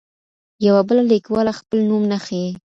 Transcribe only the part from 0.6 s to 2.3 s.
یوه بله لیکواله خپل نوم نه